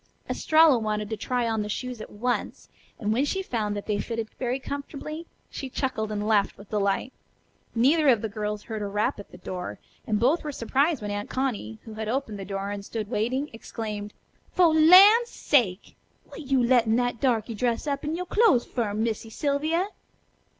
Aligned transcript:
Estralla 0.27 0.79
wanted 0.79 1.11
to 1.11 1.15
try 1.15 1.47
on 1.47 1.61
the 1.61 1.69
shoes 1.69 2.01
at 2.01 2.09
once, 2.09 2.69
and 2.97 3.13
when 3.13 3.23
she 3.23 3.43
found 3.43 3.77
that 3.77 3.85
they 3.85 3.99
fitted 3.99 4.31
very 4.39 4.57
comfortably, 4.59 5.27
she 5.47 5.69
chuckled 5.69 6.11
and 6.11 6.25
laughed 6.27 6.57
with 6.57 6.71
delight. 6.71 7.13
Neither 7.75 8.07
of 8.09 8.23
the 8.23 8.27
girls 8.27 8.63
heard 8.63 8.81
a 8.81 8.87
rap 8.87 9.19
at 9.19 9.29
the 9.31 9.37
door, 9.37 9.77
and 10.07 10.19
both 10.19 10.43
were 10.43 10.51
surprised 10.51 11.03
when 11.03 11.11
Aunt 11.11 11.29
Connie, 11.29 11.77
who 11.85 11.93
had 11.93 12.09
opened 12.09 12.39
the 12.39 12.45
door 12.45 12.71
and 12.71 12.83
stood 12.83 13.11
waiting, 13.11 13.51
exclaimed: 13.53 14.15
"Fo' 14.55 14.69
lan's 14.71 15.29
sake! 15.29 15.95
Wat 16.31 16.39
you 16.47 16.63
lettin' 16.63 16.95
that 16.95 17.21
darky 17.21 17.53
dress 17.53 17.85
up 17.85 18.03
in 18.03 18.15
you' 18.15 18.25
clo'es 18.25 18.65
fer, 18.65 18.95
Missy 18.95 19.29
Sylvia?" 19.29 19.89